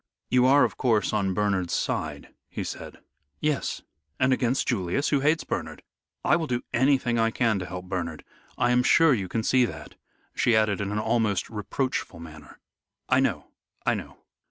"You 0.31 0.47
are, 0.47 0.63
of 0.63 0.77
course, 0.77 1.13
on 1.13 1.35
Bernard's 1.35 1.75
side," 1.75 2.33
he 2.49 2.63
said. 2.63 3.01
"Yes. 3.39 3.83
And 4.19 4.33
against 4.33 4.67
Julius, 4.67 5.09
who 5.09 5.19
hates 5.19 5.43
Bernard. 5.43 5.83
I 6.25 6.37
will 6.37 6.47
do 6.47 6.63
anything 6.73 7.19
I 7.19 7.29
can 7.29 7.59
to 7.59 7.67
help 7.67 7.85
Bernard. 7.85 8.23
I 8.57 8.71
am 8.71 8.81
sure 8.81 9.13
you 9.13 9.27
can 9.27 9.43
see 9.43 9.63
that," 9.65 9.93
she 10.33 10.55
added 10.55 10.81
in 10.81 10.91
a 10.91 11.19
most 11.19 11.51
reproachful 11.51 12.19
manner. 12.19 12.57
"I 13.09 13.19
know 13.19 13.51
I 13.85 13.93
know. 13.93 14.17